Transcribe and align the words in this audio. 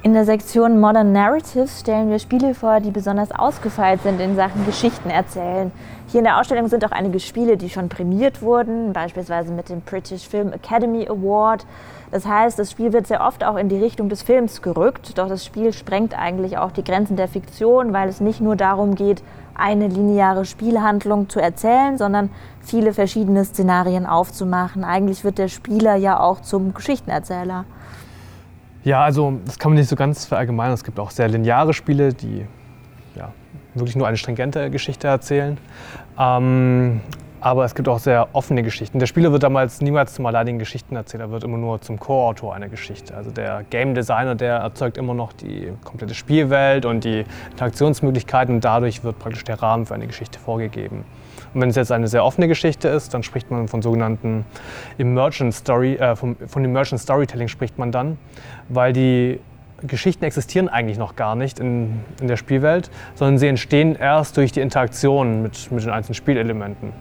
In 0.00 0.12
der 0.12 0.24
Sektion 0.24 0.78
Modern 0.78 1.10
Narratives 1.10 1.80
stellen 1.80 2.08
wir 2.08 2.20
Spiele 2.20 2.54
vor, 2.54 2.78
die 2.78 2.92
besonders 2.92 3.32
ausgefeilt 3.32 4.00
sind 4.04 4.20
in 4.20 4.36
Sachen 4.36 4.64
Geschichten 4.64 5.10
erzählen. 5.10 5.72
Hier 6.06 6.18
in 6.18 6.24
der 6.24 6.38
Ausstellung 6.38 6.68
sind 6.68 6.84
auch 6.84 6.92
einige 6.92 7.18
Spiele, 7.18 7.56
die 7.56 7.68
schon 7.68 7.88
prämiert 7.88 8.40
wurden, 8.40 8.92
beispielsweise 8.92 9.52
mit 9.52 9.68
dem 9.68 9.80
British 9.80 10.28
Film 10.28 10.52
Academy 10.52 11.08
Award. 11.08 11.66
Das 12.12 12.26
heißt, 12.26 12.60
das 12.60 12.70
Spiel 12.70 12.92
wird 12.92 13.08
sehr 13.08 13.26
oft 13.26 13.42
auch 13.42 13.56
in 13.56 13.68
die 13.68 13.76
Richtung 13.76 14.08
des 14.08 14.22
Films 14.22 14.62
gerückt, 14.62 15.18
doch 15.18 15.28
das 15.28 15.44
Spiel 15.44 15.72
sprengt 15.72 16.16
eigentlich 16.16 16.58
auch 16.58 16.70
die 16.70 16.84
Grenzen 16.84 17.16
der 17.16 17.26
Fiktion, 17.26 17.92
weil 17.92 18.08
es 18.08 18.20
nicht 18.20 18.40
nur 18.40 18.54
darum 18.54 18.94
geht, 18.94 19.20
eine 19.56 19.88
lineare 19.88 20.44
Spielhandlung 20.44 21.28
zu 21.28 21.40
erzählen, 21.40 21.98
sondern 21.98 22.30
viele 22.60 22.94
verschiedene 22.94 23.44
Szenarien 23.44 24.06
aufzumachen. 24.06 24.84
Eigentlich 24.84 25.24
wird 25.24 25.38
der 25.38 25.48
Spieler 25.48 25.96
ja 25.96 26.20
auch 26.20 26.40
zum 26.40 26.72
Geschichtenerzähler. 26.72 27.64
Ja, 28.88 29.04
also 29.04 29.38
das 29.44 29.58
kann 29.58 29.72
man 29.72 29.78
nicht 29.78 29.90
so 29.90 29.96
ganz 29.96 30.24
verallgemeinern. 30.24 30.72
Es 30.72 30.82
gibt 30.82 30.98
auch 30.98 31.10
sehr 31.10 31.28
lineare 31.28 31.74
Spiele, 31.74 32.14
die 32.14 32.46
ja, 33.14 33.32
wirklich 33.74 33.96
nur 33.96 34.06
eine 34.06 34.16
stringente 34.16 34.70
Geschichte 34.70 35.08
erzählen. 35.08 35.58
Ähm, 36.18 37.02
aber 37.40 37.64
es 37.64 37.74
gibt 37.74 37.88
auch 37.88 37.98
sehr 37.98 38.28
offene 38.32 38.62
Geschichten. 38.62 38.98
Der 38.98 39.06
Spieler 39.06 39.32
wird 39.32 39.42
damals 39.42 39.80
niemals 39.80 40.14
zum 40.14 40.26
alleinigen 40.26 40.58
Geschichtenerzähler, 40.58 41.30
wird 41.30 41.44
immer 41.44 41.58
nur 41.58 41.80
zum 41.80 41.98
Co-Autor 41.98 42.54
einer 42.54 42.68
Geschichte. 42.68 43.14
Also 43.14 43.30
der 43.30 43.64
Game 43.70 43.94
Designer, 43.94 44.34
der 44.34 44.56
erzeugt 44.56 44.98
immer 44.98 45.14
noch 45.14 45.32
die 45.32 45.72
komplette 45.84 46.14
Spielwelt 46.14 46.84
und 46.84 47.04
die 47.04 47.24
Interaktionsmöglichkeiten 47.50 48.56
und 48.56 48.64
dadurch 48.64 49.04
wird 49.04 49.18
praktisch 49.18 49.44
der 49.44 49.62
Rahmen 49.62 49.86
für 49.86 49.94
eine 49.94 50.06
Geschichte 50.06 50.38
vorgegeben. 50.38 51.04
Und 51.54 51.62
wenn 51.62 51.70
es 51.70 51.76
jetzt 51.76 51.92
eine 51.92 52.08
sehr 52.08 52.24
offene 52.24 52.48
Geschichte 52.48 52.88
ist, 52.88 53.14
dann 53.14 53.22
spricht 53.22 53.50
man 53.50 53.68
von 53.68 53.82
sogenannten 53.82 54.44
Emergent 54.98 55.54
Story, 55.54 55.94
äh, 55.94 56.14
von, 56.16 56.36
von 56.46 56.64
Emergent 56.64 57.00
Storytelling 57.00 57.48
spricht 57.48 57.78
man 57.78 57.92
dann, 57.92 58.18
weil 58.68 58.92
die 58.92 59.40
Geschichten 59.86 60.24
existieren 60.24 60.68
eigentlich 60.68 60.98
noch 60.98 61.14
gar 61.14 61.36
nicht 61.36 61.60
in, 61.60 62.00
in 62.20 62.26
der 62.26 62.36
Spielwelt, 62.36 62.90
sondern 63.14 63.38
sie 63.38 63.46
entstehen 63.46 63.94
erst 63.94 64.36
durch 64.36 64.50
die 64.50 64.60
Interaktion 64.60 65.42
mit, 65.42 65.70
mit 65.70 65.84
den 65.84 65.90
einzelnen 65.90 66.14
Spielelementen. 66.16 66.92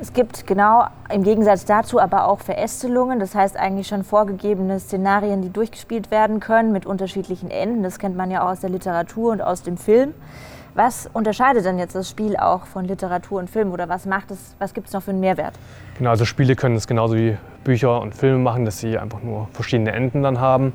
Es 0.00 0.12
gibt 0.12 0.46
genau 0.46 0.86
im 1.08 1.22
Gegensatz 1.22 1.64
dazu 1.64 2.00
aber 2.00 2.26
auch 2.26 2.40
Verästelungen, 2.40 3.20
das 3.20 3.34
heißt 3.34 3.56
eigentlich 3.56 3.86
schon 3.86 4.02
vorgegebene 4.02 4.80
Szenarien, 4.80 5.40
die 5.40 5.50
durchgespielt 5.50 6.10
werden 6.10 6.40
können 6.40 6.72
mit 6.72 6.84
unterschiedlichen 6.84 7.48
Enden. 7.50 7.84
Das 7.84 8.00
kennt 8.00 8.16
man 8.16 8.30
ja 8.30 8.42
auch 8.44 8.50
aus 8.50 8.60
der 8.60 8.70
Literatur 8.70 9.30
und 9.30 9.40
aus 9.40 9.62
dem 9.62 9.76
Film. 9.76 10.12
Was 10.74 11.08
unterscheidet 11.12 11.64
denn 11.64 11.78
jetzt 11.78 11.94
das 11.94 12.10
Spiel 12.10 12.36
auch 12.36 12.66
von 12.66 12.84
Literatur 12.84 13.38
und 13.38 13.48
Film 13.48 13.70
oder 13.70 13.88
was 13.88 14.06
macht 14.06 14.32
es, 14.32 14.56
was 14.58 14.74
gibt 14.74 14.88
es 14.88 14.92
noch 14.92 15.02
für 15.02 15.12
einen 15.12 15.20
Mehrwert? 15.20 15.54
Genau, 15.96 16.10
also 16.10 16.24
Spiele 16.24 16.56
können 16.56 16.74
es 16.74 16.88
genauso 16.88 17.14
wie 17.14 17.38
Bücher 17.64 18.00
und 18.00 18.14
Filme 18.14 18.38
machen, 18.38 18.64
dass 18.64 18.78
sie 18.78 18.98
einfach 18.98 19.22
nur 19.22 19.48
verschiedene 19.52 19.92
Enden 19.92 20.22
dann 20.22 20.38
haben. 20.38 20.72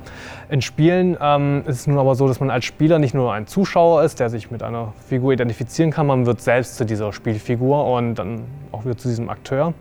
In 0.48 0.60
Spielen 0.60 1.16
ähm, 1.20 1.62
ist 1.66 1.80
es 1.80 1.86
nun 1.86 1.98
aber 1.98 2.14
so, 2.14 2.28
dass 2.28 2.40
man 2.40 2.50
als 2.50 2.64
Spieler 2.64 2.98
nicht 2.98 3.14
nur 3.14 3.32
ein 3.32 3.46
Zuschauer 3.46 4.02
ist, 4.02 4.20
der 4.20 4.28
sich 4.28 4.50
mit 4.50 4.62
einer 4.62 4.92
Figur 5.08 5.32
identifizieren 5.32 5.90
kann, 5.90 6.06
man 6.06 6.26
wird 6.26 6.40
selbst 6.40 6.76
zu 6.76 6.84
dieser 6.84 7.12
Spielfigur 7.12 7.86
und 7.86 8.16
dann 8.16 8.42
auch 8.72 8.84
wieder 8.84 8.96
zu 8.96 9.08
diesem 9.08 9.30
Akteur. 9.30 9.72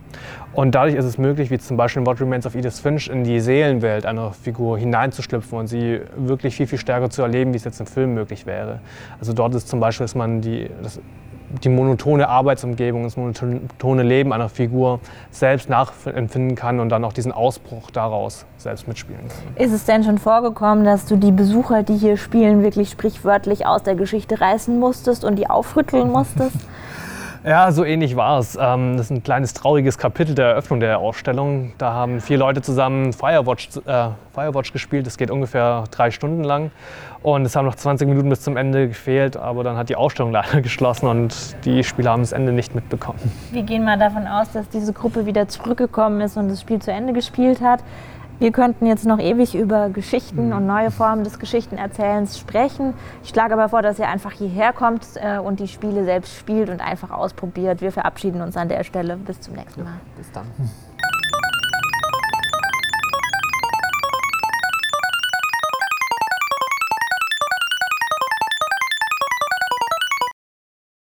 Und 0.54 0.74
dadurch 0.74 0.96
ist 0.96 1.06
es 1.06 1.18
möglich, 1.18 1.52
wie 1.52 1.58
zum 1.60 1.78
Beispiel 1.78 2.02
in 2.02 2.08
What 2.08 2.20
Remains 2.20 2.46
of 2.46 2.56
Edith 2.56 2.80
Finch, 2.80 3.08
in 3.08 3.24
die 3.24 3.40
Seelenwelt 3.40 4.06
einer 4.06 4.32
Figur 4.32 4.78
hineinzuschlüpfen 4.78 5.58
und 5.58 5.68
sie 5.68 6.02
wirklich 6.16 6.56
viel, 6.56 6.68
viel 6.68 6.80
stärker 6.80 7.10
zu 7.10 7.22
erleben, 7.22 7.54
wie 7.54 7.58
es 7.58 7.64
jetzt 7.64 7.80
im 7.80 7.86
Film 7.86 8.14
möglich 8.14 8.46
wäre. 8.46 8.80
Also 9.20 9.34
dort 9.34 9.54
ist 9.56 9.68
zum 9.68 9.80
Beispiel, 9.80 10.06
dass 10.06 10.16
man 10.16 10.42
die, 10.42 10.70
das 10.82 11.00
die 11.64 11.70
monotone 11.70 12.28
Arbeitsumgebung, 12.28 13.04
das 13.04 13.18
monotone 13.18 14.04
Leben 14.04 14.34
einer 14.34 14.50
Figur 14.50 15.00
selbst 15.32 15.70
nachempfinden 15.70 16.56
kann 16.56 16.80
und 16.80 16.90
dann 16.90 17.04
auch 17.04 17.14
diesen 17.14 17.32
Ausbruch 17.32 17.92
daraus 17.92 18.46
selbst 18.58 18.88
mitspielen 18.88 19.22
kann. 19.28 19.64
Ist 19.64 19.74
es 19.74 19.86
denn 19.86 20.04
schon 20.04 20.18
vorgekommen, 20.18 20.86
dass 20.86 21.06
du 21.06 21.16
die 21.16 21.32
Besucher, 21.32 21.84
die 21.84 21.98
hier 21.98 22.18
spielen, 22.18 22.64
wirklich 22.64 22.90
sprichwörtlich 22.90 23.66
aus 23.66 23.84
der 23.84 23.96
Geschichte 23.96 24.40
reißen 24.40 24.80
musstest 24.80 25.24
und 25.24 25.38
die 25.38 25.50
aufrütteln 25.50 26.12
musstest? 26.12 26.56
Ja, 27.46 27.72
so 27.72 27.86
ähnlich 27.86 28.18
war 28.18 28.40
es. 28.40 28.58
Ähm, 28.60 28.98
das 28.98 29.06
ist 29.06 29.12
ein 29.12 29.24
kleines 29.24 29.54
trauriges 29.54 29.98
Kapitel 29.98 30.36
der 30.36 30.48
Eröffnung 30.48 30.82
der 30.82 31.00
Ausstellung. 31.00 31.72
Da 31.78 31.94
haben 31.94 32.20
vier 32.20 32.38
Leute 32.38 32.62
zusammen 32.62 33.14
Firewatch, 33.14 33.70
äh, 33.86 34.10
Firewatch 34.34 34.74
gespielt. 34.74 35.06
Das 35.08 35.18
geht 35.18 35.32
ungefähr 35.32 35.86
drei 35.90 36.12
Stunden 36.12 36.44
lang. 36.44 36.72
Und 37.22 37.46
es 37.46 37.56
haben 37.56 37.66
noch 37.66 37.76
20 37.76 38.10
Minuten 38.10 38.30
bis 38.30 38.42
zum 38.42 38.58
Ende 38.58 38.90
gefehlt, 38.90 39.38
aber 39.38 39.64
dann 39.64 39.78
hat 39.78 39.88
die 39.88 39.96
Ausstellung 39.96 40.32
leider 40.34 40.62
geschlossen 40.62 41.08
und 41.08 41.56
die 41.66 41.84
Spieler 41.84 42.12
haben 42.12 42.22
das 42.24 42.34
Ende 42.34 42.52
nicht 42.52 42.76
mitbekommen. 42.76 43.20
Wir 43.52 43.64
gehen 43.64 43.86
mal 43.86 43.98
davon 43.98 44.28
aus, 44.28 44.52
dass 44.52 44.68
diese 44.70 44.92
Gruppe 44.92 45.26
wieder 45.26 45.48
zurückgekommen 45.48 46.20
ist 46.22 46.36
und 46.36 46.50
das 46.50 46.62
Spiel 46.62 46.80
zu 46.80 46.92
Ende 46.92 47.14
gespielt 47.14 47.62
hat. 47.62 47.80
Wir 48.40 48.54
könnten 48.54 48.86
jetzt 48.86 49.06
noch 49.06 49.20
ewig 49.20 49.54
über 49.54 49.90
Geschichten 49.90 50.48
mhm. 50.48 50.54
und 50.54 50.66
neue 50.66 50.92
Formen 50.92 51.26
des 51.26 51.40
Geschichtenerzählens 51.40 52.40
sprechen. 52.40 52.94
Ich 53.22 53.30
schlage 53.30 53.54
aber 53.54 53.68
vor, 53.68 53.82
dass 53.82 54.00
ihr 54.00 54.08
einfach 54.08 54.32
hierher 54.32 54.72
kommt 54.72 55.06
äh, 55.16 55.40
und 55.40 55.60
die 55.60 55.68
Spiele 55.68 56.06
selbst 56.06 56.34
spielt 56.38 56.70
und 56.70 56.80
einfach 56.80 57.12
ausprobiert. 57.12 57.82
Wir 57.82 57.92
verabschieden 57.92 58.42
uns 58.42 58.56
an 58.56 58.70
der 58.70 58.86
Stelle. 58.86 59.18
Bis 59.18 59.42
zum 59.42 59.56
nächsten 59.56 59.84
Mal. 59.84 59.90
Ja, 59.90 60.00
bis 60.18 60.32
dann. 60.32 60.46